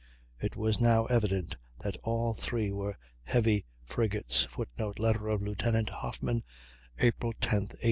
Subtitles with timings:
[0.39, 4.45] It was now evident that all three were heavy frigates.
[4.45, 6.41] [Footnote: Letter of Lieutenant Hoffman,
[6.97, 7.79] April 10, 1815.